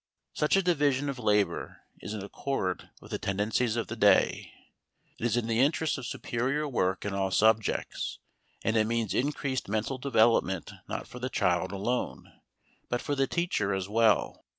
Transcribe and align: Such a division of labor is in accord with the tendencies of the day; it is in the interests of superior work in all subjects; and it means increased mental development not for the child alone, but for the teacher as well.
Such 0.33 0.55
a 0.55 0.63
division 0.63 1.09
of 1.09 1.19
labor 1.19 1.83
is 1.99 2.15
in 2.15 2.23
accord 2.23 2.89
with 3.01 3.11
the 3.11 3.19
tendencies 3.19 3.75
of 3.75 3.85
the 3.85 3.95
day; 3.95 4.51
it 5.19 5.25
is 5.27 5.37
in 5.37 5.45
the 5.45 5.59
interests 5.59 5.99
of 5.99 6.07
superior 6.07 6.67
work 6.67 7.05
in 7.05 7.13
all 7.13 7.29
subjects; 7.29 8.17
and 8.63 8.75
it 8.75 8.87
means 8.87 9.13
increased 9.13 9.69
mental 9.69 9.99
development 9.99 10.71
not 10.89 11.07
for 11.07 11.19
the 11.19 11.29
child 11.29 11.71
alone, 11.71 12.33
but 12.89 12.99
for 12.99 13.13
the 13.13 13.27
teacher 13.27 13.75
as 13.75 13.87
well. 13.87 14.43